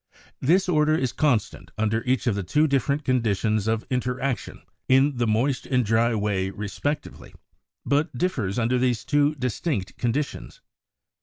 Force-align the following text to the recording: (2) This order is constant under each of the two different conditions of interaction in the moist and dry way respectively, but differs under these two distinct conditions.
(2) 0.39 0.47
This 0.47 0.67
order 0.67 0.95
is 0.95 1.13
constant 1.13 1.69
under 1.77 2.01
each 2.07 2.25
of 2.25 2.33
the 2.33 2.41
two 2.41 2.65
different 2.65 3.05
conditions 3.05 3.67
of 3.67 3.85
interaction 3.91 4.63
in 4.89 5.17
the 5.17 5.27
moist 5.27 5.67
and 5.67 5.85
dry 5.85 6.15
way 6.15 6.49
respectively, 6.49 7.35
but 7.85 8.11
differs 8.17 8.57
under 8.57 8.79
these 8.79 9.05
two 9.05 9.35
distinct 9.35 9.99
conditions. 9.99 10.59